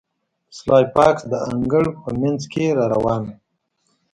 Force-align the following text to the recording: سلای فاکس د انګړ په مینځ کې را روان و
سلای 0.57 0.85
فاکس 0.93 1.21
د 1.31 1.33
انګړ 1.49 1.85
په 2.01 2.09
مینځ 2.19 2.41
کې 2.51 2.65
را 2.77 2.85
روان 2.93 3.21
و 3.25 3.29